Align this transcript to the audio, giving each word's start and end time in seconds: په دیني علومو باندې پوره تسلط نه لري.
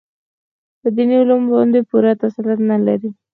په 0.81 0.87
دیني 0.95 1.15
علومو 1.21 1.49
باندې 1.55 1.79
پوره 1.89 2.11
تسلط 2.21 2.59
نه 2.71 2.77
لري. 2.85 3.09